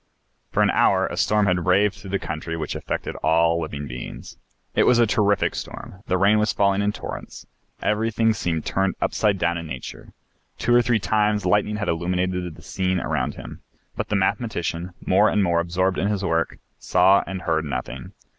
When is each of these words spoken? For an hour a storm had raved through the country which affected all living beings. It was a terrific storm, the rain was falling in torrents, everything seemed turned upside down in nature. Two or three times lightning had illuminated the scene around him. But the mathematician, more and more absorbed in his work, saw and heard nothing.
For 0.51 0.63
an 0.63 0.71
hour 0.71 1.05
a 1.05 1.15
storm 1.15 1.45
had 1.45 1.67
raved 1.67 1.93
through 1.93 2.09
the 2.09 2.17
country 2.17 2.57
which 2.57 2.73
affected 2.73 3.15
all 3.17 3.61
living 3.61 3.85
beings. 3.87 4.35
It 4.73 4.85
was 4.85 4.97
a 4.97 5.05
terrific 5.05 5.53
storm, 5.53 6.01
the 6.07 6.17
rain 6.17 6.39
was 6.39 6.51
falling 6.51 6.81
in 6.81 6.91
torrents, 6.91 7.45
everything 7.83 8.33
seemed 8.33 8.65
turned 8.65 8.95
upside 8.99 9.37
down 9.37 9.59
in 9.59 9.67
nature. 9.67 10.11
Two 10.57 10.73
or 10.73 10.81
three 10.81 10.97
times 10.97 11.45
lightning 11.45 11.75
had 11.75 11.87
illuminated 11.87 12.55
the 12.55 12.63
scene 12.63 12.99
around 12.99 13.35
him. 13.35 13.61
But 13.95 14.09
the 14.09 14.15
mathematician, 14.15 14.95
more 15.05 15.29
and 15.29 15.43
more 15.43 15.59
absorbed 15.59 15.99
in 15.99 16.07
his 16.07 16.25
work, 16.25 16.57
saw 16.79 17.23
and 17.27 17.43
heard 17.43 17.65
nothing. 17.65 18.13